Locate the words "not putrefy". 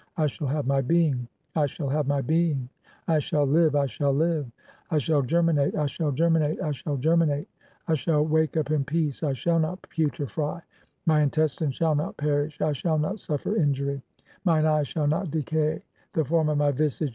9.59-10.61